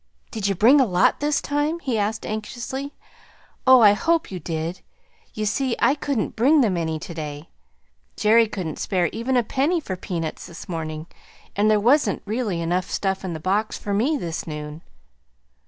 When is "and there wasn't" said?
11.55-12.23